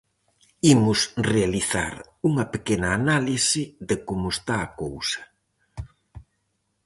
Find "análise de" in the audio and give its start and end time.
2.99-3.95